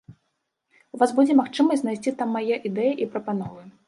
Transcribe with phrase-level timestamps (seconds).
[0.95, 3.61] У вас будзе магчымасць знайсці там мае ідэі і прапановы.